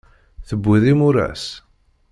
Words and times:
Tewwiḍ 0.47 0.83
imuras? 0.91 1.45